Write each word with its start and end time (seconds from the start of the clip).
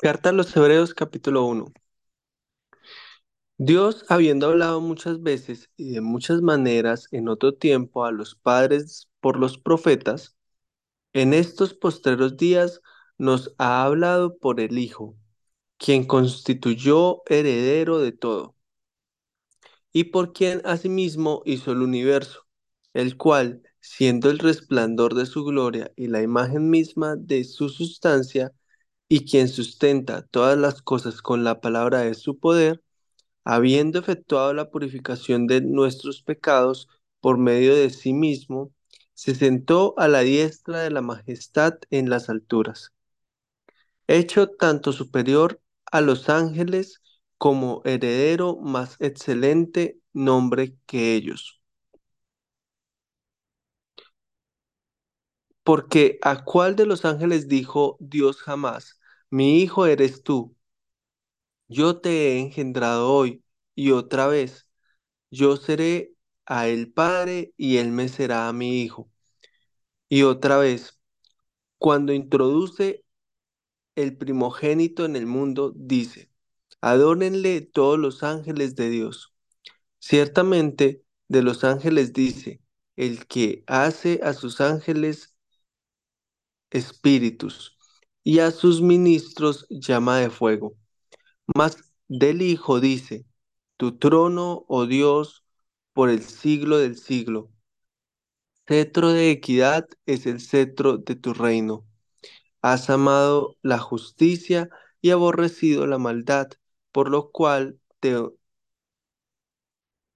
Carta 0.00 0.28
a 0.30 0.32
los 0.32 0.54
Hebreos 0.56 0.94
capítulo 0.94 1.44
uno. 1.44 1.72
Dios, 3.58 4.04
habiendo 4.08 4.48
hablado 4.48 4.80
muchas 4.80 5.22
veces 5.22 5.70
y 5.76 5.92
de 5.92 6.00
muchas 6.00 6.42
maneras 6.42 7.08
en 7.12 7.28
otro 7.28 7.54
tiempo 7.54 8.04
a 8.04 8.12
los 8.12 8.34
padres 8.34 9.08
por 9.20 9.38
los 9.38 9.56
profetas, 9.58 10.36
en 11.12 11.34
estos 11.34 11.74
postreros 11.74 12.36
días 12.36 12.82
nos 13.18 13.54
ha 13.58 13.84
hablado 13.84 14.38
por 14.38 14.60
el 14.60 14.78
Hijo, 14.78 15.16
quien 15.78 16.06
constituyó 16.06 17.22
heredero 17.26 17.98
de 17.98 18.12
todo, 18.12 18.56
y 19.92 20.04
por 20.04 20.32
quien 20.32 20.62
asimismo 20.64 21.42
hizo 21.44 21.72
el 21.72 21.82
universo, 21.82 22.46
el 22.94 23.16
cual, 23.16 23.62
siendo 23.80 24.30
el 24.30 24.38
resplandor 24.38 25.14
de 25.14 25.26
su 25.26 25.44
gloria 25.44 25.92
y 25.96 26.08
la 26.08 26.22
imagen 26.22 26.70
misma 26.70 27.16
de 27.16 27.44
su 27.44 27.68
sustancia, 27.68 28.52
y 29.14 29.26
quien 29.26 29.48
sustenta 29.48 30.22
todas 30.26 30.56
las 30.56 30.80
cosas 30.80 31.20
con 31.20 31.44
la 31.44 31.60
palabra 31.60 32.00
de 32.00 32.14
su 32.14 32.38
poder, 32.38 32.82
habiendo 33.44 33.98
efectuado 33.98 34.54
la 34.54 34.70
purificación 34.70 35.46
de 35.46 35.60
nuestros 35.60 36.22
pecados 36.22 36.88
por 37.20 37.36
medio 37.36 37.76
de 37.76 37.90
sí 37.90 38.14
mismo, 38.14 38.72
se 39.14 39.34
sentó 39.34 39.94
a 39.98 40.08
la 40.08 40.20
diestra 40.20 40.80
de 40.80 40.90
la 40.90 41.02
majestad 41.02 41.74
en 41.90 42.08
las 42.08 42.30
alturas, 42.30 42.94
hecho 44.06 44.48
tanto 44.48 44.92
superior 44.92 45.60
a 45.90 46.00
los 46.00 46.28
ángeles 46.28 47.02
como 47.38 47.82
heredero 47.84 48.56
más 48.56 48.96
excelente 49.00 49.98
nombre 50.14 50.76
que 50.86 51.14
ellos. 51.14 51.60
Porque 55.64 56.18
a 56.22 56.44
cuál 56.44 56.76
de 56.76 56.86
los 56.86 57.04
ángeles 57.04 57.48
dijo 57.48 57.96
Dios 58.00 58.38
jamás, 58.42 59.00
mi 59.32 59.62
hijo 59.62 59.86
eres 59.86 60.22
tú, 60.22 60.54
yo 61.68 62.00
te 62.00 62.36
he 62.36 62.38
engendrado 62.40 63.10
hoy 63.12 63.42
y 63.74 63.92
otra 63.92 64.26
vez. 64.26 64.68
Yo 65.30 65.56
seré 65.56 66.14
a 66.46 66.68
él 66.68 66.92
padre 66.92 67.54
y 67.56 67.78
él 67.78 67.92
me 67.92 68.08
será 68.08 68.48
a 68.48 68.52
mi 68.52 68.82
hijo. 68.82 69.10
Y 70.08 70.24
otra 70.24 70.58
vez, 70.58 71.00
cuando 71.78 72.12
introduce 72.12 73.04
el 73.96 74.16
primogénito 74.18 75.06
en 75.06 75.16
el 75.16 75.26
mundo, 75.26 75.72
dice, 75.76 76.30
adórenle 76.82 77.62
todos 77.62 77.98
los 77.98 78.22
ángeles 78.22 78.76
de 78.76 78.90
Dios. 78.90 79.34
Ciertamente, 80.00 81.04
de 81.28 81.42
los 81.42 81.64
ángeles 81.64 82.12
dice, 82.12 82.60
el 82.96 83.26
que 83.26 83.64
hace 83.66 84.20
a 84.22 84.34
sus 84.34 84.60
ángeles 84.60 85.36
espíritus 86.70 87.78
y 88.24 88.40
a 88.40 88.50
sus 88.50 88.82
ministros 88.82 89.66
llama 89.70 90.18
de 90.18 90.30
fuego. 90.30 90.74
Mas 91.56 91.92
del 92.08 92.42
Hijo 92.42 92.80
dice, 92.80 93.26
tu 93.76 93.98
trono, 93.98 94.64
oh 94.68 94.86
Dios, 94.86 95.44
por 95.92 96.10
el 96.10 96.22
siglo 96.22 96.78
del 96.78 96.96
siglo. 96.96 97.50
Cetro 98.66 99.10
de 99.12 99.30
equidad 99.30 99.86
es 100.06 100.26
el 100.26 100.40
cetro 100.40 100.98
de 100.98 101.14
tu 101.16 101.32
reino. 101.34 101.84
Has 102.62 102.90
amado 102.90 103.56
la 103.62 103.78
justicia 103.78 104.70
y 105.02 105.10
aborrecido 105.10 105.86
la 105.86 105.98
maldad, 105.98 106.48
por 106.92 107.10
lo 107.10 107.30
cual 107.32 107.80
te, 108.00 108.16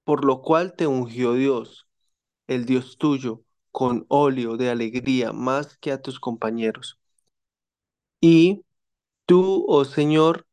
por 0.05 0.25
lo 0.25 0.41
cual 0.41 0.75
te 0.75 0.87
ungió 0.87 1.35
Dios, 1.35 1.87
el 2.47 2.67
Dios 2.67 2.99
tuyo, 2.99 3.43
con 3.73 4.07
óleo 4.09 4.57
de 4.57 4.71
alegría 4.71 5.33
más 5.33 5.79
que 5.79 5.93
a 5.93 6.03
tus 6.03 6.21
compañeros. 6.21 6.99
Y 8.21 8.65
tú, 9.27 9.65
oh 9.69 9.85
Señor, 9.87 10.47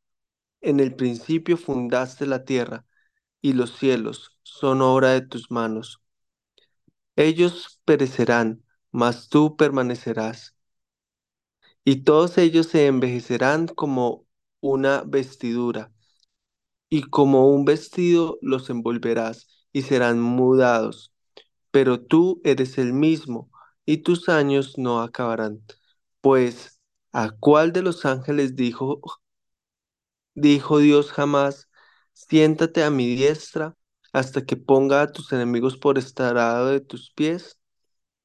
en 0.62 0.80
el 0.82 0.96
principio 0.96 1.58
fundaste 1.58 2.26
la 2.28 2.46
tierra, 2.46 2.86
y 3.42 3.54
los 3.54 3.78
cielos 3.78 4.38
son 4.44 4.82
obra 4.84 5.10
de 5.12 5.22
tus 5.24 5.52
manos. 5.52 6.02
Ellos 7.16 7.82
perecerán, 7.86 8.64
mas 8.92 9.28
tú 9.28 9.58
permanecerás 9.58 10.56
y 11.86 12.04
todos 12.04 12.38
ellos 12.38 12.68
se 12.68 12.88
envejecerán 12.88 13.68
como 13.68 14.26
una 14.62 15.04
vestidura, 15.06 15.92
y 16.90 17.04
como 17.04 17.50
un 17.54 17.66
vestido 17.66 18.38
los 18.42 18.70
envolverás, 18.70 19.48
y 19.74 19.84
serán 19.84 20.22
mudados. 20.22 21.14
Pero 21.72 22.02
tú 22.02 22.42
eres 22.44 22.78
el 22.80 22.94
mismo, 22.94 23.52
y 23.86 23.98
tus 24.00 24.30
años 24.30 24.78
no 24.78 25.02
acabarán. 25.02 25.62
Pues, 26.22 26.82
¿a 27.14 27.32
cuál 27.32 27.72
de 27.74 27.84
los 27.84 28.06
ángeles 28.06 28.56
dijo, 28.56 29.02
dijo 30.36 30.80
Dios 30.80 31.12
jamás, 31.12 31.70
siéntate 32.14 32.84
a 32.84 32.90
mi 32.90 33.16
diestra 33.16 33.76
hasta 34.14 34.46
que 34.46 34.58
ponga 34.58 35.02
a 35.04 35.12
tus 35.12 35.32
enemigos 35.34 35.78
por 35.78 35.98
estrado 35.98 36.68
de 36.68 36.82
tus 36.82 37.12
pies? 37.12 37.60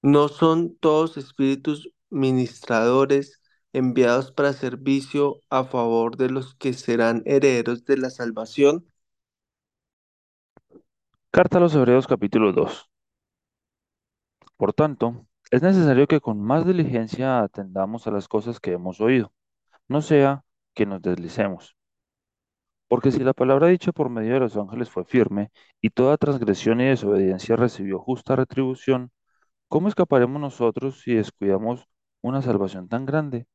¿No 0.02 0.28
son 0.28 0.76
todos 0.78 1.16
espíritus 1.16 1.90
ministradores 2.10 3.42
enviados 3.72 4.32
para 4.32 4.52
servicio 4.52 5.42
a 5.50 5.64
favor 5.64 6.16
de 6.16 6.30
los 6.30 6.54
que 6.54 6.72
serán 6.72 7.22
herederos 7.26 7.84
de 7.84 7.98
la 7.98 8.10
salvación? 8.10 8.86
Carta 11.30 11.58
a 11.58 11.60
los 11.60 11.74
Hebreos 11.74 12.06
capítulo 12.06 12.52
2. 12.52 12.88
Por 14.56 14.72
tanto, 14.72 15.27
es 15.50 15.62
necesario 15.62 16.06
que 16.06 16.20
con 16.20 16.40
más 16.40 16.66
diligencia 16.66 17.40
atendamos 17.40 18.06
a 18.06 18.10
las 18.10 18.28
cosas 18.28 18.60
que 18.60 18.72
hemos 18.72 19.00
oído, 19.00 19.32
no 19.88 20.02
sea 20.02 20.44
que 20.74 20.86
nos 20.86 21.02
deslicemos. 21.02 21.76
Porque 22.88 23.12
si 23.12 23.20
la 23.20 23.34
palabra 23.34 23.68
dicha 23.68 23.92
por 23.92 24.08
medio 24.10 24.34
de 24.34 24.40
los 24.40 24.56
ángeles 24.56 24.90
fue 24.90 25.04
firme, 25.04 25.50
y 25.80 25.90
toda 25.90 26.16
transgresión 26.16 26.80
y 26.80 26.86
desobediencia 26.86 27.56
recibió 27.56 27.98
justa 27.98 28.36
retribución, 28.36 29.10
¿cómo 29.68 29.88
escaparemos 29.88 30.40
nosotros 30.40 31.00
si 31.02 31.14
descuidamos 31.14 31.86
una 32.22 32.42
salvación 32.42 32.88
tan 32.88 33.06
grande, 33.06 33.46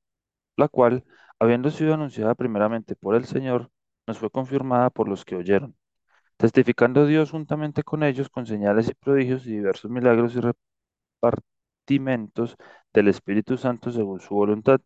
la 0.58 0.70
cual, 0.70 1.06
habiendo 1.40 1.72
sido 1.72 1.94
anunciada 1.96 2.36
primeramente 2.36 2.96
por 2.96 3.16
el 3.16 3.26
Señor, 3.26 3.72
nos 4.08 4.20
fue 4.20 4.32
confirmada 4.32 4.90
por 4.92 5.10
los 5.10 5.26
que 5.26 5.36
oyeron? 5.38 5.76
testificando 6.38 7.06
Dios 7.08 7.32
juntamente 7.32 7.84
con 7.84 8.04
ellos 8.04 8.30
con 8.30 8.46
señales 8.46 8.90
y 8.90 8.94
prodigios 8.96 9.46
y 9.48 9.52
diversos 9.52 9.92
milagros 9.92 10.36
y 10.36 10.42
repartimentos 11.86 12.56
del 12.94 13.08
Espíritu 13.10 13.58
Santo 13.58 13.92
según 13.92 14.20
su 14.20 14.36
voluntad, 14.36 14.82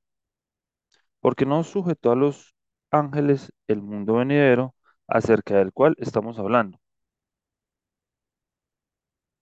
porque 1.20 1.46
no 1.46 1.64
sujetó 1.64 2.12
a 2.12 2.16
los 2.16 2.56
ángeles 2.92 3.52
el 3.68 3.82
mundo 3.82 4.16
venidero 4.16 4.76
acerca 5.08 5.56
del 5.58 5.74
cual 5.74 5.96
estamos 6.00 6.40
hablando. 6.40 6.80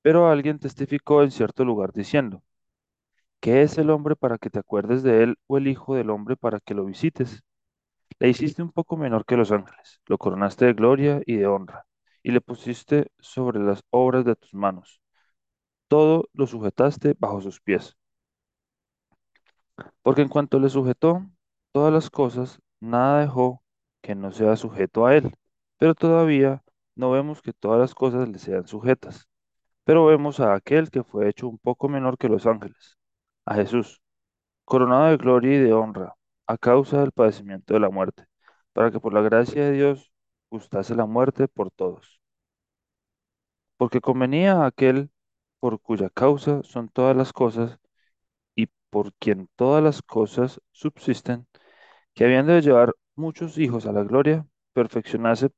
Pero 0.01 0.29
alguien 0.29 0.57
testificó 0.59 1.21
en 1.23 1.31
cierto 1.31 1.65
lugar 1.65 1.91
diciendo, 1.91 2.41
¿qué 3.39 3.61
es 3.63 3.77
el 3.77 3.89
hombre 3.91 4.15
para 4.15 4.37
que 4.37 4.49
te 4.49 4.59
acuerdes 4.59 5.03
de 5.03 5.23
él 5.23 5.37
o 5.47 5.57
el 5.57 5.67
hijo 5.67 5.95
del 5.95 6.09
hombre 6.09 6.35
para 6.37 6.59
que 6.59 6.73
lo 6.73 6.85
visites? 6.85 7.43
Le 8.19 8.29
hiciste 8.29 8.63
un 8.63 8.71
poco 8.73 8.97
menor 8.97 9.25
que 9.25 9.37
los 9.37 9.51
ángeles, 9.53 10.01
lo 10.07 10.17
coronaste 10.19 10.65
de 10.65 10.73
gloria 10.73 11.21
y 11.25 11.37
de 11.37 11.47
honra, 11.47 11.85
y 12.23 12.31
le 12.31 12.41
pusiste 12.41 13.11
sobre 13.19 13.59
las 13.61 13.83
obras 13.91 14.25
de 14.25 14.35
tus 14.37 14.53
manos. 14.55 15.01
Todo 15.87 16.29
lo 16.33 16.47
sujetaste 16.47 17.15
bajo 17.19 17.41
sus 17.41 17.61
pies. 17.61 17.95
Porque 20.01 20.21
en 20.21 20.29
cuanto 20.29 20.59
le 20.59 20.69
sujetó 20.69 21.25
todas 21.71 21.93
las 21.93 22.09
cosas, 22.09 22.59
nada 22.79 23.21
dejó 23.21 23.63
que 24.01 24.15
no 24.15 24.31
sea 24.31 24.55
sujeto 24.55 25.05
a 25.05 25.15
él. 25.15 25.33
Pero 25.77 25.95
todavía 25.95 26.63
no 26.95 27.11
vemos 27.11 27.41
que 27.41 27.53
todas 27.53 27.79
las 27.79 27.93
cosas 27.93 28.29
le 28.29 28.39
sean 28.39 28.67
sujetas. 28.67 29.27
Pero 29.83 30.05
vemos 30.05 30.39
a 30.39 30.53
aquel 30.55 30.89
que 30.89 31.03
fue 31.03 31.29
hecho 31.29 31.47
un 31.47 31.59
poco 31.59 31.89
menor 31.89 32.17
que 32.17 32.29
los 32.29 32.45
ángeles, 32.47 32.97
a 33.45 33.55
Jesús, 33.55 34.01
coronado 34.65 35.07
de 35.07 35.17
gloria 35.17 35.55
y 35.55 35.59
de 35.59 35.73
honra, 35.73 36.15
a 36.47 36.57
causa 36.57 37.01
del 37.01 37.11
padecimiento 37.11 37.73
de 37.73 37.79
la 37.81 37.89
muerte, 37.89 38.25
para 38.73 38.91
que 38.91 38.99
por 38.99 39.13
la 39.13 39.21
gracia 39.21 39.65
de 39.65 39.73
Dios 39.73 40.11
gustase 40.49 40.95
la 40.95 41.05
muerte 41.05 41.47
por 41.47 41.71
todos. 41.71 42.21
Porque 43.77 44.01
convenía 44.01 44.63
a 44.63 44.67
aquel 44.67 45.11
por 45.65 45.81
cuya 45.81 46.11
causa 46.11 46.61
son 46.61 46.89
todas 46.89 47.17
las 47.17 47.33
cosas 47.33 47.79
y 48.55 48.67
por 48.91 49.13
quien 49.15 49.49
todas 49.55 49.83
las 49.83 50.03
cosas 50.03 50.61
subsisten, 50.71 51.47
que 52.13 52.25
habiendo 52.25 52.53
de 52.53 52.61
llevar 52.61 52.93
muchos 53.15 53.57
hijos 53.57 53.87
a 53.87 53.91
la 53.91 54.03
gloria, 54.03 54.47
perfeccionase 54.73 55.49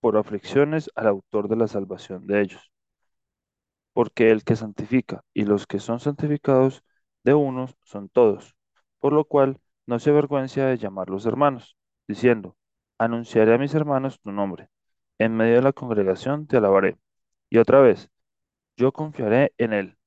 por 0.00 0.18
aflicciones 0.18 0.90
al 0.96 1.06
autor 1.08 1.48
de 1.48 1.56
la 1.56 1.66
salvación 1.66 2.26
de 2.26 2.42
ellos. 2.42 2.72
Porque 3.94 4.30
el 4.30 4.44
que 4.44 4.54
santifica 4.54 5.22
y 5.32 5.44
los 5.44 5.66
que 5.66 5.78
son 5.80 5.98
santificados 5.98 6.84
de 7.24 7.32
unos 7.34 7.74
son 7.82 8.10
todos, 8.10 8.54
por 8.98 9.14
lo 9.14 9.24
cual 9.24 9.58
no 9.86 9.98
se 9.98 10.10
avergüenza 10.10 10.66
de 10.66 10.76
llamarlos 10.76 11.24
hermanos, 11.24 11.78
diciendo, 12.06 12.54
anunciaré 12.98 13.54
a 13.54 13.58
mis 13.58 13.74
hermanos 13.74 14.20
tu 14.20 14.30
nombre, 14.30 14.68
en 15.18 15.34
medio 15.34 15.56
de 15.56 15.62
la 15.62 15.72
congregación 15.72 16.46
te 16.46 16.58
alabaré. 16.58 16.98
Y 17.48 17.58
otra 17.58 17.80
vez, 17.80 18.10
yo 18.76 18.92
confiaré 18.92 19.52
en 19.58 19.72
él. 19.72 19.98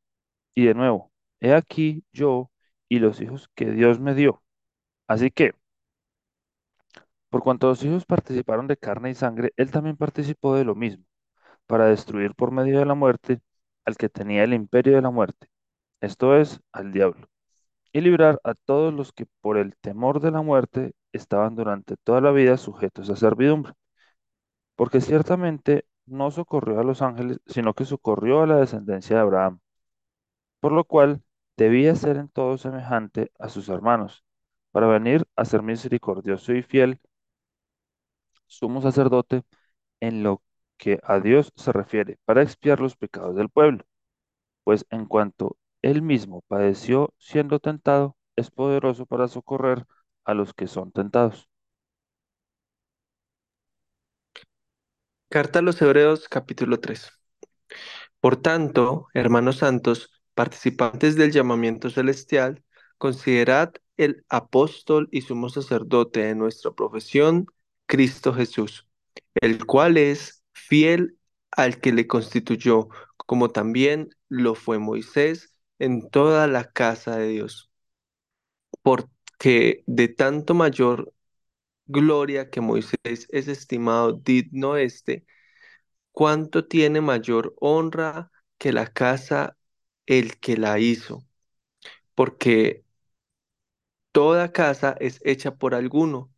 Y 0.56 0.66
de 0.68 0.74
nuevo, 0.76 1.12
he 1.42 1.54
aquí 1.56 2.06
yo 2.14 2.52
y 2.90 3.00
los 3.00 3.22
hijos 3.22 3.50
que 3.56 3.72
Dios 3.72 4.00
me 4.00 4.16
dio. 4.16 4.44
Así 5.08 5.32
que, 5.32 5.54
Por 7.30 7.44
cuanto 7.44 7.68
los 7.68 7.84
hijos 7.84 8.06
participaron 8.06 8.68
de 8.68 8.78
carne 8.78 9.12
y 9.12 9.16
sangre, 9.16 9.52
él 9.58 9.72
también 9.72 9.98
participó 9.98 10.56
de 10.56 10.66
lo 10.66 10.76
mismo, 10.76 11.06
para 11.68 11.88
destruir 11.88 12.36
por 12.36 12.52
medio 12.52 12.80
de 12.80 12.86
la 12.86 12.96
muerte 12.96 13.42
al 13.86 13.98
que 13.98 14.10
tenía 14.10 14.44
el 14.46 14.54
imperio 14.54 14.96
de 14.96 15.02
la 15.02 15.12
muerte, 15.12 15.48
esto 16.02 16.38
es, 16.38 16.62
al 16.74 16.92
diablo, 16.94 17.28
y 17.94 18.02
librar 18.02 18.40
a 18.46 18.54
todos 18.56 18.94
los 18.94 19.14
que 19.14 19.28
por 19.42 19.58
el 19.58 19.76
temor 19.78 20.22
de 20.22 20.32
la 20.32 20.42
muerte 20.44 20.94
estaban 21.14 21.56
durante 21.56 21.98
toda 22.04 22.22
la 22.22 22.32
vida 22.32 22.58
sujetos 22.58 23.10
a 23.12 23.16
servidumbre. 23.18 23.74
Porque 24.76 25.02
ciertamente 25.02 25.86
no 26.10 26.32
socorrió 26.32 26.80
a 26.80 26.84
los 26.84 27.02
ángeles, 27.02 27.40
sino 27.48 27.74
que 27.74 27.86
socorrió 27.86 28.42
a 28.42 28.48
la 28.48 28.58
descendencia 28.58 29.18
de 29.18 29.22
Abraham, 29.24 29.60
por 30.60 30.72
lo 30.72 30.84
cual 30.86 31.22
debía 31.58 31.96
ser 31.96 32.18
en 32.18 32.30
todo 32.30 32.58
semejante 32.58 33.32
a 33.40 33.50
sus 33.50 33.70
hermanos, 33.70 34.24
para 34.72 34.88
venir 34.88 35.26
a 35.36 35.46
ser 35.46 35.62
misericordioso 35.64 36.54
y 36.54 36.62
fiel, 36.64 37.00
sumo 38.48 38.82
sacerdote 38.82 39.44
en 40.02 40.24
lo 40.24 40.44
que 40.78 41.00
a 41.04 41.20
Dios 41.22 41.54
se 41.58 41.72
refiere, 41.74 42.18
para 42.26 42.44
expiar 42.44 42.80
los 42.82 42.96
pecados 42.98 43.36
del 43.36 43.50
pueblo, 43.50 43.86
pues 44.66 44.86
en 44.92 45.06
cuanto 45.08 45.58
él 45.84 46.02
mismo 46.04 46.44
padeció 46.48 47.14
siendo 47.20 47.60
tentado, 47.60 48.18
es 48.38 48.52
poderoso 48.52 49.08
para 49.08 49.28
socorrer 49.30 49.86
a 50.26 50.36
los 50.36 50.54
que 50.56 50.68
son 50.68 50.92
tentados. 50.94 51.49
Carta 55.30 55.60
a 55.60 55.62
los 55.62 55.80
Hebreos 55.80 56.28
capítulo 56.28 56.80
3. 56.80 57.12
Por 58.20 58.38
tanto, 58.38 59.10
hermanos 59.14 59.58
santos, 59.58 60.10
participantes 60.34 61.16
del 61.18 61.32
llamamiento 61.32 61.92
celestial, 61.92 62.64
considerad 62.98 63.74
el 63.98 64.26
apóstol 64.28 65.08
y 65.12 65.22
sumo 65.22 65.50
sacerdote 65.50 66.22
de 66.22 66.34
nuestra 66.34 66.72
profesión, 66.72 67.46
Cristo 67.86 68.34
Jesús, 68.34 68.88
el 69.36 69.68
cual 69.68 69.98
es 69.98 70.44
fiel 70.52 71.20
al 71.52 71.80
que 71.80 71.94
le 71.94 72.08
constituyó, 72.08 72.90
como 73.18 73.52
también 73.52 74.10
lo 74.30 74.56
fue 74.56 74.80
Moisés 74.80 75.54
en 75.78 76.10
toda 76.10 76.48
la 76.48 76.72
casa 76.72 77.18
de 77.18 77.28
Dios. 77.28 77.70
Porque 78.82 79.84
de 79.86 80.08
tanto 80.08 80.56
mayor 80.56 81.14
gloria 81.90 82.52
que 82.52 82.62
Moisés 82.62 83.28
es 83.32 83.50
estimado 83.50 84.14
digno 84.14 84.78
este, 84.78 85.28
cuánto 86.14 86.68
tiene 86.68 87.02
mayor 87.02 87.56
honra 87.62 88.32
que 88.60 88.74
la 88.74 88.88
casa 88.94 89.58
el 90.08 90.40
que 90.40 90.58
la 90.58 90.80
hizo, 90.80 91.26
porque 92.16 92.86
toda 94.12 94.52
casa 94.52 94.96
es 95.00 95.20
hecha 95.26 95.56
por 95.56 95.76
alguno, 95.76 96.32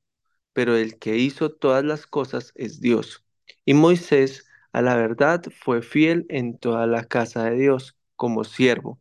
pero 0.54 0.78
el 0.78 1.00
que 1.00 1.18
hizo 1.18 1.52
todas 1.52 1.86
las 1.86 2.08
cosas 2.08 2.54
es 2.56 2.82
Dios. 2.82 3.26
Y 3.66 3.74
Moisés, 3.76 4.48
a 4.74 4.82
la 4.82 4.96
verdad, 4.96 5.44
fue 5.62 5.82
fiel 5.82 6.28
en 6.30 6.58
toda 6.60 6.88
la 6.88 7.06
casa 7.06 7.46
de 7.46 7.58
Dios 7.58 7.98
como 8.16 8.44
siervo, 8.44 9.00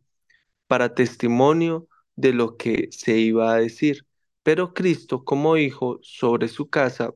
para 0.67 0.95
testimonio 0.95 1.87
de 2.17 2.33
lo 2.33 2.57
que 2.57 2.89
se 2.91 3.17
iba 3.19 3.53
a 3.53 3.57
decir. 3.57 4.07
Pero 4.43 4.73
Cristo 4.73 5.23
como 5.25 5.57
hijo 5.57 5.99
sobre 6.03 6.47
su 6.47 6.69
casa 6.69 7.13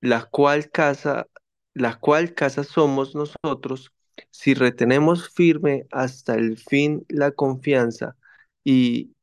la 0.00 0.24
cual 0.26 0.70
casa, 0.70 1.28
la 1.74 1.98
cual 1.98 2.34
casa 2.34 2.64
somos 2.64 3.14
nosotros, 3.14 3.92
si 4.30 4.54
retenemos 4.54 5.30
firme 5.30 5.86
hasta 5.90 6.34
el 6.34 6.58
fin 6.58 7.04
la 7.08 7.32
confianza 7.32 8.16
y 8.64 9.14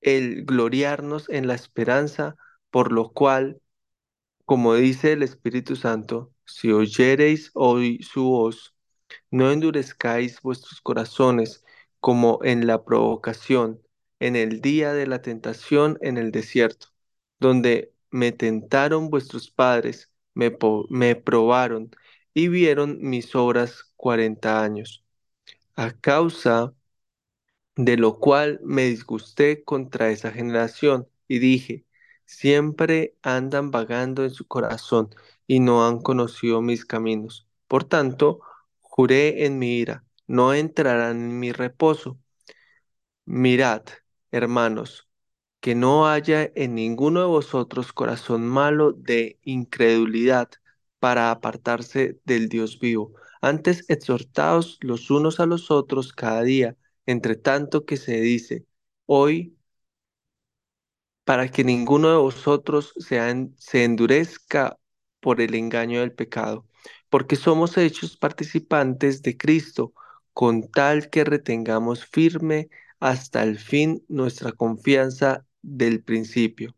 el 0.00 0.44
gloriarnos 0.44 1.28
en 1.30 1.46
la 1.48 1.54
esperanza, 1.54 2.36
por 2.70 2.92
lo 2.92 3.12
cual, 3.12 3.60
como 4.46 4.74
dice 4.74 5.12
el 5.14 5.22
Espíritu 5.22 5.76
Santo, 5.76 6.32
si 6.46 6.72
oyereis 6.72 7.50
hoy 7.54 8.00
su 8.02 8.24
voz, 8.24 8.74
no 9.30 9.52
endurezcáis 9.52 10.40
vuestros 10.42 10.80
corazones 10.82 11.64
como 12.00 12.40
en 12.44 12.66
la 12.66 12.84
provocación, 12.84 13.80
en 14.26 14.36
el 14.36 14.60
día 14.60 14.92
de 14.94 15.06
la 15.06 15.22
tentación 15.22 15.98
en 16.02 16.18
el 16.18 16.32
desierto, 16.32 16.88
donde 17.40 17.92
me 18.10 18.32
tentaron 18.32 19.10
vuestros 19.10 19.50
padres, 19.50 20.10
me, 20.34 20.56
me 20.90 21.16
probaron 21.16 21.90
y 22.34 22.48
vieron 22.48 22.98
mis 23.02 23.34
obras 23.34 23.92
cuarenta 23.96 24.62
años. 24.64 25.04
A 25.76 25.92
causa 25.92 26.74
de 27.76 27.96
lo 27.96 28.18
cual 28.18 28.60
me 28.64 28.84
disgusté 28.84 29.62
contra 29.64 30.10
esa 30.10 30.30
generación 30.30 31.08
y 31.28 31.38
dije, 31.38 31.84
siempre 32.26 33.16
andan 33.22 33.70
vagando 33.70 34.24
en 34.24 34.30
su 34.30 34.46
corazón 34.46 35.10
y 35.46 35.60
no 35.60 35.86
han 35.86 36.00
conocido 36.00 36.62
mis 36.62 36.84
caminos. 36.86 37.46
Por 37.68 37.84
tanto, 37.84 38.40
juré 38.80 39.44
en 39.46 39.58
mi 39.58 39.76
ira, 39.78 40.04
no 40.26 40.54
entrarán 40.54 41.16
en 41.22 41.40
mi 41.40 41.52
reposo. 41.52 42.18
Mirad, 43.26 43.84
hermanos, 44.32 45.08
que 45.60 45.74
no 45.76 46.08
haya 46.08 46.50
en 46.56 46.74
ninguno 46.74 47.20
de 47.20 47.26
vosotros 47.26 47.92
corazón 47.92 48.48
malo 48.48 48.92
de 48.92 49.38
incredulidad 49.44 50.50
para 51.00 51.30
apartarse 51.30 52.20
del 52.24 52.48
Dios 52.48 52.78
vivo. 52.80 53.14
Antes 53.42 53.84
exhortaos 53.88 54.78
los 54.82 55.10
unos 55.10 55.40
a 55.40 55.46
los 55.46 55.70
otros 55.70 56.12
cada 56.12 56.42
día, 56.42 56.76
entre 57.06 57.36
tanto 57.36 57.86
que 57.86 57.96
se 57.96 58.20
dice, 58.20 58.66
hoy, 59.06 59.56
para 61.24 61.48
que 61.50 61.64
ninguno 61.64 62.10
de 62.10 62.16
vosotros 62.16 62.94
se, 62.98 63.20
se 63.58 63.84
endurezca 63.84 64.78
por 65.20 65.40
el 65.40 65.54
engaño 65.54 66.00
del 66.00 66.12
pecado, 66.12 66.66
porque 67.08 67.36
somos 67.36 67.76
hechos 67.78 68.16
participantes 68.16 69.22
de 69.22 69.36
Cristo, 69.36 69.92
con 70.32 70.68
tal 70.70 71.10
que 71.10 71.24
retengamos 71.24 72.04
firme 72.06 72.70
hasta 73.02 73.42
el 73.44 73.58
fin 73.58 74.04
nuestra 74.08 74.52
confianza 74.52 75.46
del 75.62 76.04
principio. 76.04 76.76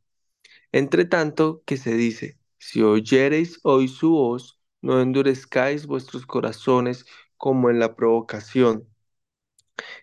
Entre 0.73 1.07
tanto 1.07 1.63
que 1.67 1.77
se 1.79 1.95
dice, 1.97 2.39
si 2.59 2.83
oyereis 2.83 3.61
hoy 3.65 3.89
su 3.89 4.11
voz, 4.13 4.61
no 4.83 5.01
endurezcáis 5.01 5.87
vuestros 5.87 6.27
corazones 6.27 7.07
como 7.39 7.71
en 7.71 7.79
la 7.81 7.97
provocación. 7.97 8.89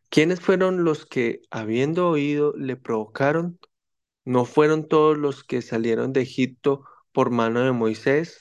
¿Quiénes 0.09 0.41
fueron 0.41 0.83
los 0.83 1.06
que, 1.06 1.41
habiendo 1.51 2.09
oído, 2.09 2.53
le 2.57 2.75
provocaron? 2.75 3.59
¿No 4.25 4.45
fueron 4.45 4.87
todos 4.87 5.18
los 5.18 5.44
que 5.45 5.61
salieron 5.63 6.13
de 6.13 6.21
Egipto 6.23 6.85
por 7.13 7.31
mano 7.31 7.61
de 7.61 7.73
Moisés 7.73 8.40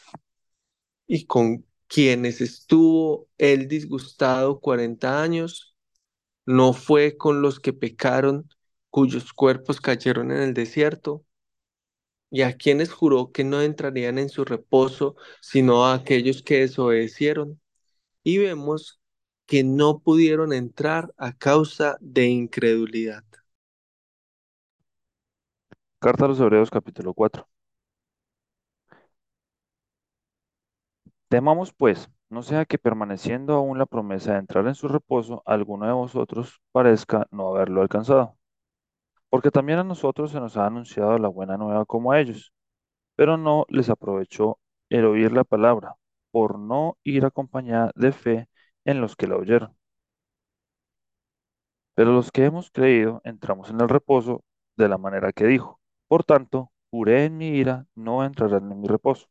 y 1.06 1.26
con 1.26 1.66
quienes 1.88 2.40
estuvo 2.40 3.28
él 3.38 3.68
disgustado 3.68 4.60
cuarenta 4.60 5.22
años? 5.22 5.69
¿No 6.46 6.72
fue 6.72 7.16
con 7.16 7.42
los 7.42 7.60
que 7.60 7.72
pecaron, 7.72 8.48
cuyos 8.90 9.32
cuerpos 9.32 9.80
cayeron 9.80 10.30
en 10.32 10.38
el 10.38 10.54
desierto? 10.54 11.24
¿Y 12.30 12.42
a 12.42 12.56
quienes 12.56 12.92
juró 12.92 13.32
que 13.32 13.44
no 13.44 13.60
entrarían 13.62 14.18
en 14.18 14.28
su 14.28 14.44
reposo, 14.44 15.16
sino 15.40 15.86
a 15.86 15.94
aquellos 15.94 16.42
que 16.42 16.60
desobedecieron? 16.60 17.60
Y 18.22 18.38
vemos 18.38 19.00
que 19.46 19.64
no 19.64 20.00
pudieron 20.00 20.52
entrar 20.52 21.12
a 21.16 21.32
causa 21.36 21.98
de 22.00 22.26
incredulidad. 22.28 23.24
Carta 25.98 26.24
a 26.26 26.28
los 26.28 26.40
Hebreos 26.40 26.70
capítulo 26.70 27.14
4. 27.14 27.48
Temamos 31.28 31.72
pues, 31.72 32.10
no 32.30 32.42
sea 32.42 32.64
que 32.66 32.78
permaneciendo 32.78 33.54
aún 33.54 33.78
la 33.78 33.86
promesa 33.86 34.32
de 34.32 34.38
entrar 34.40 34.66
en 34.66 34.74
su 34.74 34.88
reposo, 34.88 35.42
alguno 35.46 35.86
de 35.86 35.92
vosotros 35.92 36.60
parezca 36.72 37.26
no 37.30 37.48
haberlo 37.48 37.82
alcanzado. 37.82 38.36
Porque 39.30 39.50
también 39.50 39.78
a 39.80 39.84
nosotros 39.84 40.30
se 40.32 40.40
nos 40.40 40.56
ha 40.56 40.66
anunciado 40.66 41.18
la 41.18 41.28
buena 41.28 41.56
nueva 41.56 41.84
como 41.86 42.12
a 42.12 42.20
ellos, 42.20 42.52
pero 43.16 43.36
no 43.38 43.66
les 43.70 43.90
aprovechó 43.90 44.60
el 44.90 45.06
oír 45.06 45.32
la 45.32 45.44
palabra, 45.44 45.96
por 46.32 46.58
no 46.58 46.98
ir 47.04 47.24
acompañada 47.26 47.92
de 47.96 48.12
fe 48.12 48.48
en 48.86 49.00
los 49.00 49.16
que 49.16 49.28
la 49.28 49.36
oyeron. 49.36 49.76
Pero 51.94 52.12
los 52.12 52.32
que 52.32 52.44
hemos 52.44 52.70
creído 52.72 53.20
entramos 53.24 53.70
en 53.70 53.80
el 53.80 53.88
reposo 53.88 54.42
de 54.76 54.88
la 54.88 54.98
manera 54.98 55.32
que 55.32 55.46
dijo. 55.46 55.80
Por 56.08 56.24
tanto, 56.24 56.72
juré 56.90 57.24
en 57.26 57.36
mi 57.38 57.48
ira, 57.48 57.86
no 57.94 58.24
entrarán 58.24 58.70
en 58.72 58.80
mi 58.80 58.88
reposo, 58.88 59.28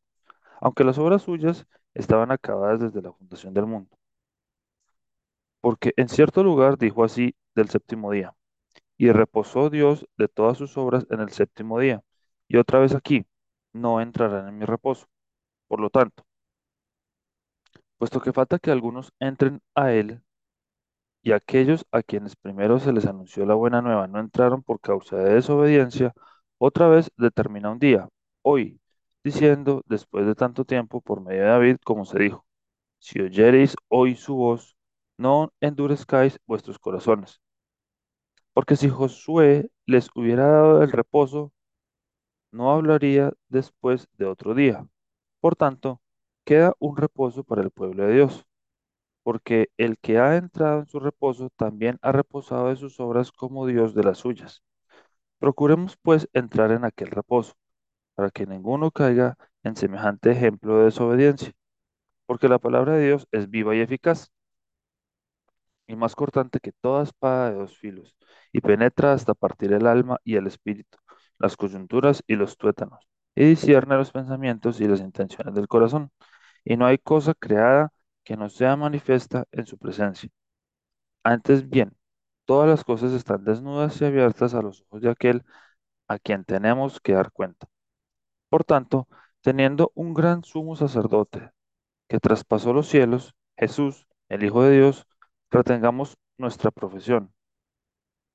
aunque 0.61 0.83
las 0.83 0.97
obras 0.97 1.23
suyas 1.23 1.65
estaban 1.93 2.31
acabadas 2.31 2.79
desde 2.79 3.01
la 3.01 3.13
fundación 3.13 3.53
del 3.53 3.65
mundo. 3.65 3.97
Porque 5.61 5.93
en 5.97 6.09
cierto 6.09 6.43
lugar 6.43 6.77
dijo 6.77 7.03
así 7.03 7.35
del 7.55 7.69
séptimo 7.69 8.11
día, 8.11 8.35
y 8.97 9.11
reposó 9.11 9.69
Dios 9.69 10.07
de 10.17 10.27
todas 10.29 10.57
sus 10.57 10.77
obras 10.77 11.07
en 11.11 11.21
el 11.21 11.31
séptimo 11.31 11.79
día. 11.79 12.03
Y 12.47 12.57
otra 12.57 12.79
vez 12.79 12.95
aquí, 12.95 13.25
no 13.73 14.01
entrarán 14.01 14.49
en 14.49 14.57
mi 14.59 14.65
reposo. 14.65 15.07
Por 15.67 15.81
lo 15.81 15.89
tanto, 15.89 16.25
puesto 17.97 18.19
que 18.21 18.33
falta 18.33 18.59
que 18.59 18.71
algunos 18.71 19.13
entren 19.19 19.61
a 19.75 19.91
él, 19.93 20.21
y 21.21 21.31
aquellos 21.33 21.85
a 21.91 22.01
quienes 22.03 22.35
primero 22.35 22.79
se 22.79 22.93
les 22.93 23.05
anunció 23.05 23.45
la 23.45 23.53
buena 23.55 23.81
nueva 23.81 24.07
no 24.07 24.19
entraron 24.19 24.63
por 24.63 24.79
causa 24.79 25.17
de 25.17 25.35
desobediencia, 25.35 26.13
otra 26.57 26.87
vez 26.87 27.11
determina 27.17 27.71
un 27.71 27.79
día, 27.79 28.07
hoy, 28.41 28.79
diciendo, 29.23 29.83
después 29.87 30.25
de 30.25 30.35
tanto 30.35 30.65
tiempo, 30.65 31.01
por 31.01 31.21
medio 31.21 31.41
de 31.43 31.47
David, 31.49 31.77
como 31.83 32.05
se 32.05 32.19
dijo, 32.19 32.45
si 32.99 33.21
oyereis 33.21 33.75
hoy 33.89 34.15
su 34.15 34.35
voz, 34.35 34.77
no 35.17 35.53
endurezcáis 35.61 36.39
vuestros 36.47 36.79
corazones. 36.79 37.41
Porque 38.53 38.75
si 38.75 38.89
Josué 38.89 39.69
les 39.87 40.09
hubiera 40.15 40.47
dado 40.47 40.83
el 40.83 40.91
reposo, 40.91 41.51
no 42.51 42.71
hablaría 42.71 43.33
después 43.47 44.07
de 44.17 44.25
otro 44.25 44.53
día. 44.53 44.87
Por 45.39 45.55
tanto, 45.55 46.01
queda 46.45 46.73
un 46.79 46.97
reposo 46.97 47.43
para 47.43 47.61
el 47.61 47.71
pueblo 47.71 48.05
de 48.05 48.13
Dios, 48.13 48.45
porque 49.23 49.69
el 49.77 49.99
que 49.99 50.19
ha 50.19 50.37
entrado 50.37 50.81
en 50.81 50.87
su 50.87 50.99
reposo 50.99 51.49
también 51.55 51.99
ha 52.01 52.11
reposado 52.11 52.69
de 52.69 52.75
sus 52.77 52.99
obras 52.99 53.31
como 53.31 53.67
Dios 53.67 53.93
de 53.95 54.03
las 54.03 54.19
suyas. 54.19 54.63
Procuremos 55.39 55.97
pues 56.01 56.29
entrar 56.33 56.71
en 56.71 56.85
aquel 56.85 57.09
reposo, 57.09 57.53
para 58.19 58.31
que 58.31 58.45
ninguno 58.45 58.91
caiga 58.91 59.37
en 59.63 59.77
semejante 59.77 60.31
ejemplo 60.31 60.77
de 60.79 60.85
desobediencia, 60.85 61.53
porque 62.25 62.49
la 62.49 62.59
palabra 62.59 62.95
de 62.95 63.07
Dios 63.07 63.27
es 63.31 63.49
viva 63.49 63.75
y 63.77 63.79
eficaz, 63.79 64.29
y 65.87 65.95
más 65.95 66.15
cortante 66.15 66.59
que 66.59 66.73
toda 66.73 67.03
espada 67.03 67.49
de 67.49 67.55
dos 67.57 67.77
filos, 67.77 68.17
y 68.51 68.59
penetra 68.59 69.13
hasta 69.13 69.33
partir 69.33 69.71
el 69.71 69.87
alma 69.87 70.17
y 70.25 70.35
el 70.35 70.47
espíritu, 70.47 70.97
las 71.37 71.55
coyunturas 71.55 72.21
y 72.27 72.35
los 72.35 72.57
tuétanos, 72.57 73.07
y 73.35 73.45
discierne 73.45 73.95
los 73.95 74.11
pensamientos 74.11 74.81
y 74.81 74.87
las 74.87 74.99
intenciones 74.99 75.55
del 75.55 75.69
corazón. 75.69 76.11
Y 76.65 76.75
no 76.77 76.85
hay 76.87 76.97
cosa 76.97 77.33
creada 77.33 77.93
que 78.25 78.35
no 78.37 78.49
sea 78.49 78.75
manifiesta 78.75 79.45
en 79.53 79.65
su 79.65 79.77
presencia. 79.77 80.29
Antes 81.23 81.69
bien, 81.69 81.95
todas 82.45 82.69
las 82.69 82.83
cosas 82.83 83.13
están 83.13 83.45
desnudas 83.45 84.01
y 84.01 84.05
abiertas 84.05 84.53
a 84.55 84.61
los 84.61 84.81
ojos 84.83 85.01
de 85.01 85.09
aquel 85.11 85.43
a 86.09 86.19
quien 86.19 86.45
tenemos 86.45 86.99
que 87.01 87.13
dar 87.13 87.31
cuenta. 87.31 87.67
Por 88.49 88.63
tanto, 88.63 89.07
teniendo 89.41 89.91
un 89.95 90.13
gran 90.13 90.43
sumo 90.43 90.75
sacerdote 90.75 91.51
que 92.09 92.19
traspasó 92.19 92.73
los 92.73 92.87
cielos, 92.89 93.35
Jesús, 93.57 94.07
el 94.29 94.43
Hijo 94.43 94.63
de 94.63 94.77
Dios, 94.77 95.07
retengamos 95.51 96.17
nuestra 96.37 96.71
profesión, 96.71 97.33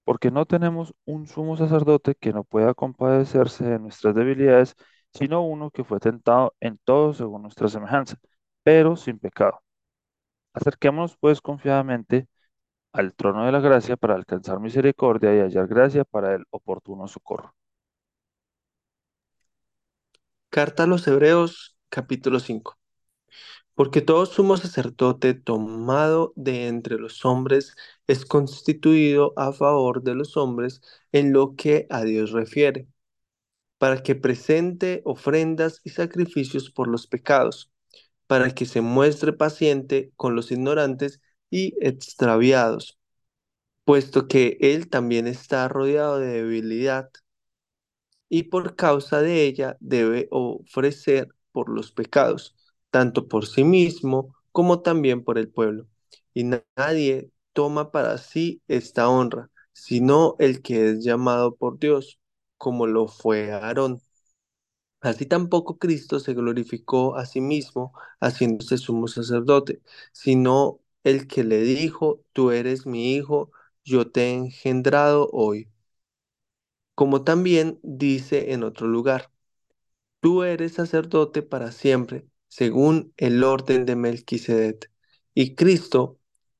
porque 0.04 0.30
no 0.30 0.46
tenemos 0.46 0.94
un 1.04 1.26
sumo 1.26 1.56
sacerdote 1.56 2.14
que 2.14 2.32
no 2.32 2.44
pueda 2.44 2.74
compadecerse 2.74 3.64
de 3.64 3.78
nuestras 3.78 4.14
debilidades, 4.14 4.74
sino 5.12 5.42
uno 5.46 5.70
que 5.70 5.84
fue 5.84 6.00
tentado 6.00 6.54
en 6.60 6.78
todo 6.84 7.12
según 7.14 7.42
nuestra 7.42 7.68
semejanza, 7.68 8.16
pero 8.62 8.96
sin 8.96 9.18
pecado. 9.18 9.60
Acerquémonos 10.54 11.16
pues 11.18 11.40
confiadamente 11.40 12.28
al 12.92 13.14
trono 13.14 13.46
de 13.46 13.52
la 13.52 13.60
gracia 13.60 13.96
para 13.96 14.14
alcanzar 14.16 14.60
misericordia 14.60 15.34
y 15.36 15.40
hallar 15.40 15.68
gracia 15.68 16.04
para 16.04 16.34
el 16.34 16.44
oportuno 16.50 17.08
socorro. 17.08 17.54
Carta 20.54 20.84
a 20.84 20.86
los 20.86 21.04
Hebreos, 21.08 21.76
capítulo 21.88 22.38
5. 22.38 22.78
Porque 23.74 24.02
todo 24.02 24.24
sumo 24.24 24.56
sacerdote 24.56 25.34
tomado 25.34 26.32
de 26.36 26.68
entre 26.68 26.96
los 26.96 27.24
hombres 27.24 27.74
es 28.06 28.24
constituido 28.24 29.32
a 29.34 29.52
favor 29.52 30.04
de 30.04 30.14
los 30.14 30.36
hombres 30.36 30.80
en 31.10 31.32
lo 31.32 31.56
que 31.56 31.88
a 31.90 32.04
Dios 32.04 32.30
refiere, 32.30 32.86
para 33.78 34.04
que 34.04 34.14
presente 34.14 35.02
ofrendas 35.04 35.80
y 35.82 35.90
sacrificios 35.90 36.70
por 36.70 36.86
los 36.86 37.08
pecados, 37.08 37.72
para 38.28 38.54
que 38.54 38.64
se 38.64 38.80
muestre 38.80 39.32
paciente 39.32 40.12
con 40.14 40.36
los 40.36 40.52
ignorantes 40.52 41.20
y 41.50 41.74
extraviados, 41.80 42.96
puesto 43.82 44.28
que 44.28 44.56
él 44.60 44.88
también 44.88 45.26
está 45.26 45.66
rodeado 45.66 46.20
de 46.20 46.28
debilidad 46.28 47.10
y 48.38 48.44
por 48.44 48.76
causa 48.76 49.20
de 49.22 49.44
ella 49.46 49.76
debe 49.80 50.28
ofrecer 50.30 51.28
por 51.52 51.68
los 51.68 51.92
pecados, 51.92 52.54
tanto 52.90 53.28
por 53.28 53.46
sí 53.46 53.64
mismo 53.64 54.34
como 54.52 54.80
también 54.82 55.22
por 55.24 55.38
el 55.38 55.48
pueblo. 55.50 55.86
Y 56.34 56.44
na- 56.44 56.64
nadie 56.76 57.30
toma 57.52 57.90
para 57.92 58.18
sí 58.18 58.62
esta 58.68 59.08
honra, 59.08 59.50
sino 59.72 60.36
el 60.38 60.62
que 60.62 60.90
es 60.90 61.04
llamado 61.04 61.54
por 61.56 61.78
Dios, 61.78 62.18
como 62.58 62.86
lo 62.86 63.08
fue 63.08 63.52
Aarón. 63.52 64.00
Así 65.00 65.26
tampoco 65.26 65.78
Cristo 65.78 66.18
se 66.18 66.32
glorificó 66.34 67.16
a 67.16 67.26
sí 67.26 67.40
mismo 67.40 67.92
haciéndose 68.20 68.78
sumo 68.78 69.06
sacerdote, 69.08 69.82
sino 70.12 70.80
el 71.04 71.26
que 71.28 71.44
le 71.44 71.60
dijo, 71.62 72.22
tú 72.32 72.50
eres 72.50 72.86
mi 72.86 73.14
hijo, 73.14 73.50
yo 73.84 74.10
te 74.10 74.28
he 74.30 74.34
engendrado 74.34 75.28
hoy. 75.32 75.68
Como 76.94 77.24
también 77.24 77.78
dice 77.82 78.52
en 78.52 78.62
otro 78.64 78.86
lugar, 78.88 79.30
Tú 80.20 80.42
eres 80.42 80.74
sacerdote 80.74 81.42
para 81.42 81.70
siempre, 81.72 82.26
según 82.48 83.12
el 83.16 83.44
orden 83.44 83.86
de 83.86 83.94
Melquisedec. 83.96 84.90
Y 85.34 85.54
Cristo, 85.54 86.18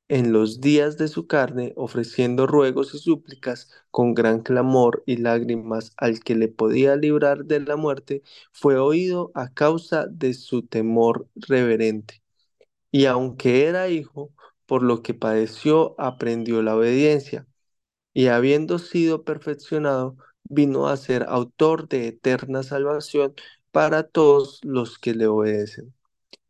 en 0.09 0.33
los 0.33 0.61
días 0.61 0.99
de 0.99 1.09
su 1.09 1.27
carne, 1.27 1.73
ofreciendo 1.77 2.47
ruegos 2.47 2.95
y 2.95 2.99
súplicas 2.99 3.71
con 3.91 4.15
gran 4.15 4.41
clamor 4.43 5.03
y 5.07 5.17
lágrimas 5.19 5.93
al 5.97 6.21
que 6.21 6.35
le 6.37 6.49
podía 6.49 6.97
librar 6.97 7.45
de 7.47 7.61
la 7.61 7.77
muerte, 7.77 8.23
fue 8.53 8.79
oído 8.79 9.33
a 9.35 9.53
causa 9.55 10.07
de 10.09 10.35
su 10.35 10.63
temor 10.67 11.29
reverente. 11.37 12.23
Y 12.91 13.07
aunque 13.07 13.67
era 13.67 13.89
hijo, 13.89 14.33
por 14.67 14.83
lo 14.83 15.03
que 15.03 15.15
padeció, 15.15 15.95
aprendió 16.01 16.63
la 16.63 16.77
obediencia 16.77 17.47
y 18.15 18.29
habiendo 18.29 18.79
sido 18.79 19.25
perfeccionado, 19.25 20.17
vino 20.45 20.89
a 20.89 20.97
ser 20.97 21.25
autor 21.29 21.89
de 21.89 22.09
eterna 22.09 22.63
salvación 22.65 23.35
para 23.73 24.05
todos 24.05 24.61
los 24.65 24.99
que 24.99 25.15
le 25.15 25.27
obedecen. 25.27 25.95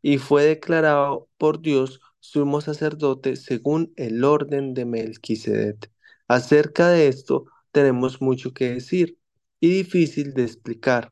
Y 0.01 0.19
fue 0.19 0.45
declarado 0.45 1.29
por 1.37 1.61
Dios 1.61 2.01
sumo 2.21 2.61
sacerdote 2.61 3.35
según 3.37 3.93
el 3.97 4.23
orden 4.23 4.73
de 4.73 4.85
Melquisedec. 4.85 5.91
Acerca 6.27 6.89
de 6.89 7.07
esto 7.09 7.45
tenemos 7.71 8.21
mucho 8.21 8.53
que 8.53 8.73
decir 8.75 9.19
y 9.59 9.69
difícil 9.69 10.33
de 10.33 10.43
explicar, 10.43 11.11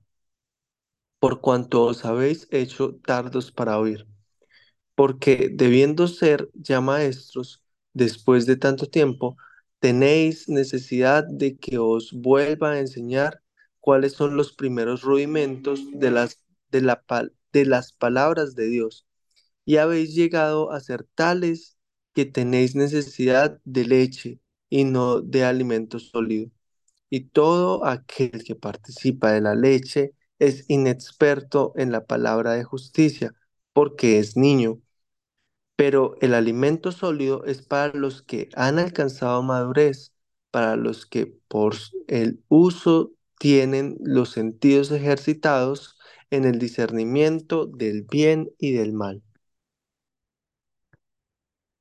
por 1.20 1.42
cuanto 1.42 1.84
os 1.86 2.06
habéis 2.06 2.48
hecho 2.52 2.96
tardos 3.06 3.52
para 3.52 3.80
oír 3.80 4.08
porque 4.96 5.50
debiendo 5.52 6.08
ser 6.08 6.50
ya 6.54 6.82
maestros 6.82 7.64
después 7.94 8.46
de 8.46 8.58
tanto 8.58 8.88
tiempo, 8.88 9.38
tenéis 9.84 10.48
necesidad 10.48 11.26
de 11.28 11.58
que 11.58 11.78
os 11.78 12.14
vuelva 12.14 12.72
a 12.72 12.80
enseñar 12.80 13.42
cuáles 13.82 14.14
son 14.14 14.38
los 14.38 14.54
primeros 14.54 15.02
rudimentos 15.02 15.82
de 15.92 16.10
las, 16.10 16.40
de 16.72 16.80
la, 16.80 17.04
de 17.52 17.66
las 17.66 17.92
palabras 17.92 18.56
de 18.56 18.68
Dios. 18.70 19.06
Y 19.66 19.78
habéis 19.78 20.16
llegado 20.16 20.72
a 20.72 20.80
ser 20.80 21.04
tales 21.16 21.78
que 22.14 22.24
tenéis 22.24 22.76
necesidad 22.76 23.60
de 23.66 23.86
leche 23.86 24.40
y 24.70 24.86
no 24.86 25.20
de 25.20 25.44
alimento 25.44 26.00
sólido. 26.00 26.50
Y 27.10 27.26
todo 27.26 27.86
aquel 27.86 28.46
que 28.46 28.56
participa 28.56 29.34
de 29.34 29.42
la 29.42 29.54
leche 29.54 30.14
es 30.40 30.64
inexperto 30.70 31.74
en 31.76 31.92
la 31.92 32.06
palabra 32.06 32.54
de 32.54 32.64
justicia, 32.64 33.36
porque 33.74 34.20
es 34.20 34.38
niño 34.38 34.80
pero 35.76 36.16
el 36.22 36.34
alimento 36.34 36.92
sólido 36.92 37.46
es 37.46 37.62
para 37.62 37.94
los 37.94 38.22
que 38.22 38.50
han 38.56 38.80
alcanzado 38.80 39.42
madurez, 39.44 40.14
para 40.52 40.76
los 40.76 41.06
que 41.06 41.28
por 41.48 41.76
el 42.08 42.44
uso 42.48 43.12
tienen 43.40 43.98
los 44.00 44.30
sentidos 44.32 44.92
ejercitados 44.92 45.98
en 46.30 46.46
el 46.46 46.60
discernimiento 46.60 47.66
del 47.66 48.04
bien 48.04 48.50
y 48.58 48.74
del 48.74 48.94
mal. 48.94 49.24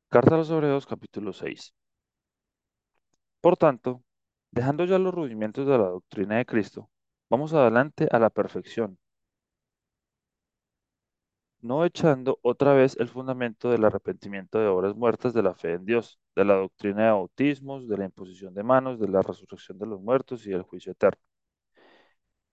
Carta 0.08 0.34
a 0.34 0.38
los 0.38 0.86
capítulo 0.86 1.32
6. 1.32 1.72
Por 3.40 3.56
tanto, 3.56 4.02
dejando 4.50 4.84
ya 4.84 4.98
los 4.98 5.14
rudimentos 5.14 5.66
de 5.66 5.78
la 5.78 5.88
doctrina 5.88 6.36
de 6.36 6.46
Cristo, 6.46 6.90
vamos 7.30 7.52
adelante 7.54 8.08
a 8.10 8.18
la 8.18 8.30
perfección, 8.30 8.98
no 11.62 11.84
echando 11.84 12.38
otra 12.42 12.74
vez 12.74 12.96
el 12.98 13.08
fundamento 13.08 13.70
del 13.70 13.84
arrepentimiento 13.84 14.58
de 14.58 14.66
obras 14.66 14.94
muertas 14.96 15.32
de 15.34 15.42
la 15.42 15.54
fe 15.54 15.74
en 15.74 15.84
Dios, 15.86 16.20
de 16.36 16.44
la 16.44 16.54
doctrina 16.54 17.04
de 17.06 17.10
bautismos, 17.12 17.88
de 17.88 17.98
la 17.98 18.04
imposición 18.04 18.54
de 18.54 18.62
manos, 18.64 19.00
de 19.00 19.08
la 19.08 19.22
resurrección 19.22 19.78
de 19.78 19.86
los 19.86 20.00
muertos 20.00 20.46
y 20.46 20.50
del 20.50 20.62
juicio 20.62 20.92
eterno. 20.92 21.20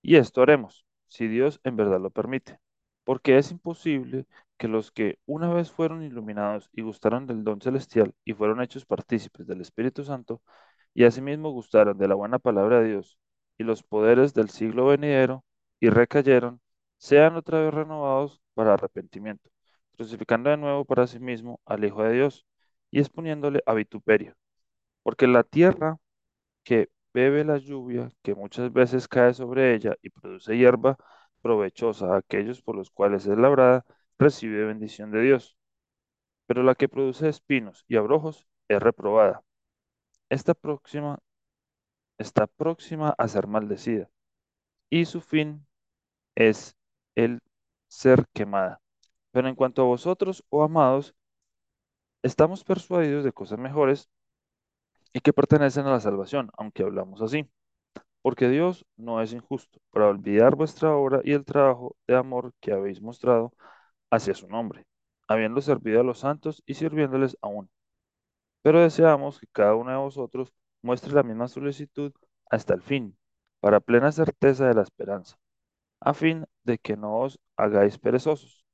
Y 0.01 0.15
esto 0.17 0.41
haremos, 0.41 0.85
si 1.07 1.27
Dios 1.27 1.59
en 1.63 1.75
verdad 1.75 1.99
lo 2.01 2.11
permite, 2.11 2.59
porque 3.03 3.37
es 3.37 3.51
imposible 3.51 4.25
que 4.57 4.67
los 4.67 4.91
que 4.91 5.19
una 5.25 5.53
vez 5.53 5.71
fueron 5.71 6.03
iluminados 6.03 6.69
y 6.73 6.81
gustaron 6.81 7.25
del 7.27 7.43
don 7.43 7.61
celestial 7.61 8.13
y 8.25 8.33
fueron 8.33 8.61
hechos 8.61 8.85
partícipes 8.85 9.47
del 9.47 9.61
Espíritu 9.61 10.03
Santo, 10.03 10.41
y 10.93 11.05
asimismo 11.05 11.51
gustaron 11.51 11.97
de 11.97 12.07
la 12.07 12.15
buena 12.15 12.39
palabra 12.39 12.81
de 12.81 12.89
Dios 12.89 13.19
y 13.57 13.63
los 13.63 13.83
poderes 13.83 14.33
del 14.33 14.49
siglo 14.49 14.87
venidero, 14.87 15.43
y 15.79 15.89
recayeron, 15.89 16.61
sean 16.97 17.35
otra 17.35 17.61
vez 17.61 17.73
renovados 17.73 18.41
para 18.59 18.73
arrepentimiento, 18.73 19.49
crucificando 19.95 20.49
de 20.49 20.57
nuevo 20.57 20.83
para 20.83 21.07
sí 21.07 21.17
mismo 21.17 21.61
al 21.65 21.85
Hijo 21.85 22.03
de 22.03 22.11
Dios 22.13 22.45
y 22.91 22.99
exponiéndole 22.99 23.63
a 23.65 23.73
vituperio, 23.73 24.35
porque 25.01 25.27
la 25.27 25.43
tierra 25.43 25.97
que 26.63 26.89
bebe 27.13 27.45
la 27.45 27.57
lluvia 27.57 28.09
que 28.21 28.35
muchas 28.35 28.73
veces 28.73 29.07
cae 29.07 29.33
sobre 29.33 29.73
ella 29.75 29.95
y 30.01 30.09
produce 30.09 30.57
hierba, 30.57 30.97
provechosa 31.41 32.15
a 32.15 32.17
aquellos 32.17 32.61
por 32.61 32.75
los 32.75 32.91
cuales 32.91 33.25
es 33.27 33.37
labrada, 33.37 33.85
recibe 34.17 34.65
bendición 34.65 35.11
de 35.11 35.21
Dios. 35.21 35.57
Pero 36.47 36.63
la 36.63 36.75
que 36.75 36.89
produce 36.89 37.29
espinos 37.29 37.85
y 37.87 37.95
abrojos 37.95 38.45
es 38.67 38.81
reprobada. 38.81 39.41
Esta 40.29 40.53
próxima 40.53 41.19
está 42.17 42.45
próxima 42.47 43.15
a 43.17 43.27
ser 43.29 43.47
maldecida, 43.47 44.09
y 44.89 45.05
su 45.05 45.21
fin 45.21 45.65
es 46.35 46.75
el 47.15 47.39
ser 47.89 48.25
quemada. 48.33 48.81
Pero 49.31 49.49
en 49.49 49.55
cuanto 49.55 49.81
a 49.83 49.85
vosotros, 49.85 50.43
oh 50.49 50.63
amados, 50.63 51.15
estamos 52.23 52.63
persuadidos 52.63 53.23
de 53.25 53.33
cosas 53.33 53.59
mejores 53.59 54.09
y 55.13 55.19
que 55.21 55.33
pertenecen 55.33 55.85
a 55.87 55.91
la 55.91 55.99
salvación, 55.99 56.51
aunque 56.57 56.83
hablamos 56.83 57.21
así. 57.21 57.49
Porque 58.21 58.49
Dios 58.49 58.85
no 58.97 59.21
es 59.21 59.33
injusto 59.33 59.79
para 59.91 60.07
olvidar 60.07 60.55
vuestra 60.55 60.95
obra 60.95 61.21
y 61.23 61.33
el 61.33 61.45
trabajo 61.45 61.95
de 62.07 62.15
amor 62.17 62.53
que 62.61 62.73
habéis 62.73 63.01
mostrado 63.01 63.53
hacia 64.11 64.35
su 64.35 64.47
nombre, 64.47 64.85
habiendo 65.27 65.61
servido 65.61 66.01
a 66.01 66.03
los 66.03 66.19
santos 66.19 66.63
y 66.65 66.75
sirviéndoles 66.75 67.37
aún. 67.41 67.69
Pero 68.61 68.81
deseamos 68.81 69.39
que 69.39 69.47
cada 69.51 69.75
uno 69.75 69.91
de 69.91 69.97
vosotros 69.97 70.53
muestre 70.81 71.13
la 71.13 71.23
misma 71.23 71.47
solicitud 71.47 72.13
hasta 72.49 72.73
el 72.73 72.81
fin, 72.81 73.17
para 73.59 73.79
plena 73.79 74.11
certeza 74.11 74.67
de 74.67 74.73
la 74.75 74.83
esperanza, 74.83 75.37
a 76.01 76.13
fin 76.13 76.45
de 76.63 76.77
que 76.77 76.97
no 76.97 77.19
os 77.19 77.39
hagáis 77.57 77.97
perezosos, 77.97 78.65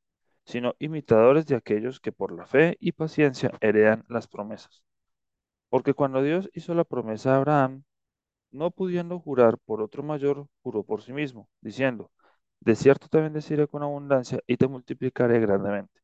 sino 0.46 0.76
imitadores 0.80 1.46
de 1.48 1.56
aquellos 1.56 2.00
que 2.00 2.12
por 2.12 2.32
la 2.32 2.46
fe 2.46 2.78
y 2.80 2.92
paciencia 2.92 3.52
heredan 3.62 4.06
las 4.10 4.28
promesas. 4.28 4.84
Porque 5.70 5.94
cuando 5.94 6.22
Dios 6.24 6.50
hizo 6.54 6.74
la 6.76 6.84
promesa 6.84 7.34
a 7.34 7.38
Abraham, 7.38 7.84
no 8.52 8.72
pudiendo 8.72 9.20
jurar 9.20 9.58
por 9.60 9.82
otro 9.82 10.04
mayor, 10.04 10.48
juró 10.64 10.84
por 10.84 11.02
sí 11.02 11.14
mismo, 11.14 11.50
diciendo, 11.62 12.12
De 12.62 12.76
cierto 12.76 13.08
te 13.10 13.20
bendeciré 13.22 13.68
con 13.68 13.84
abundancia 13.84 14.40
y 14.48 14.58
te 14.58 14.68
multiplicaré 14.68 15.40
grandemente. 15.40 16.02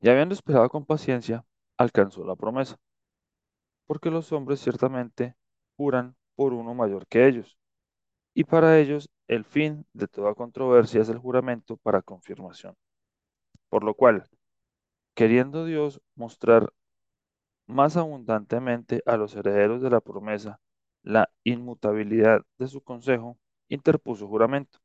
Y 0.00 0.08
habiendo 0.08 0.34
esperado 0.34 0.68
con 0.68 0.84
paciencia, 0.84 1.44
alcanzó 1.76 2.24
la 2.24 2.34
promesa. 2.36 2.76
Porque 3.86 4.10
los 4.10 4.30
hombres 4.32 4.60
ciertamente 4.60 5.34
juran 5.76 6.14
por 6.36 6.52
uno 6.52 6.74
mayor 6.74 7.06
que 7.08 7.26
ellos, 7.26 7.58
y 8.38 8.44
para 8.44 8.78
ellos 8.78 9.10
el 9.26 9.44
fin 9.44 9.84
de 9.94 10.06
toda 10.06 10.32
controversia 10.32 11.00
es 11.02 11.08
el 11.08 11.18
juramento 11.18 11.76
para 11.76 12.02
confirmación. 12.02 12.76
Por 13.68 13.82
lo 13.82 13.94
cual, 13.94 14.28
queriendo 15.14 15.64
Dios 15.64 16.00
mostrar 16.14 16.72
más 17.66 17.96
abundantemente 17.96 19.02
a 19.06 19.16
los 19.16 19.34
herederos 19.34 19.82
de 19.82 19.90
la 19.90 20.00
promesa 20.00 20.60
la 21.02 21.30
inmutabilidad 21.42 22.42
de 22.58 22.68
su 22.68 22.80
consejo, 22.80 23.36
interpuso 23.68 24.28
juramento, 24.28 24.78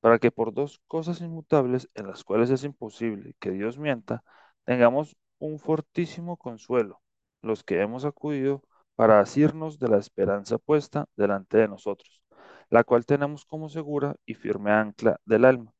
para 0.00 0.20
que 0.20 0.30
por 0.30 0.54
dos 0.54 0.80
cosas 0.86 1.20
inmutables 1.22 1.88
en 1.94 2.06
las 2.06 2.22
cuales 2.22 2.50
es 2.50 2.62
imposible 2.62 3.34
que 3.40 3.50
Dios 3.50 3.76
mienta, 3.76 4.22
tengamos 4.64 5.16
un 5.40 5.58
fortísimo 5.58 6.36
consuelo, 6.36 7.02
los 7.42 7.64
que 7.64 7.80
hemos 7.80 8.04
acudido 8.04 8.62
para 8.94 9.18
asirnos 9.18 9.80
de 9.80 9.88
la 9.88 9.98
esperanza 9.98 10.58
puesta 10.58 11.06
delante 11.16 11.58
de 11.58 11.66
nosotros, 11.66 12.22
la 12.70 12.84
cual 12.84 13.06
tenemos 13.06 13.44
como 13.44 13.68
segura 13.68 14.16
y 14.26 14.34
firme 14.34 14.70
ancla 14.72 15.20
del 15.24 15.44
alma, 15.44 15.72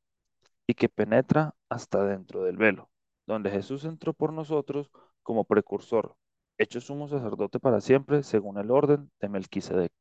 y 0.67 0.73
que 0.73 0.89
penetra 0.89 1.53
hasta 1.69 2.03
dentro 2.05 2.43
del 2.43 2.57
velo, 2.57 2.89
donde 3.25 3.51
Jesús 3.51 3.85
entró 3.85 4.13
por 4.13 4.33
nosotros 4.33 4.91
como 5.23 5.45
precursor, 5.45 6.15
hecho 6.57 6.81
sumo 6.81 7.07
sacerdote 7.07 7.59
para 7.59 7.81
siempre, 7.81 8.23
según 8.23 8.57
el 8.57 8.71
orden 8.71 9.11
de 9.19 9.29
Melquisedec. 9.29 9.93